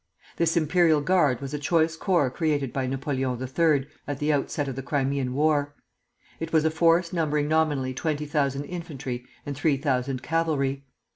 [0.37, 3.85] This Imperial Guard was a choice corps created by Napoleon III.
[4.07, 5.75] at the outset of the Crimean War.
[6.39, 10.85] It was a force numbering nominally twenty thousand infantry and three thousand cavalry.